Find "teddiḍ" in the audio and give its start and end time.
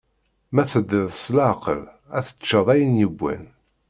0.71-1.09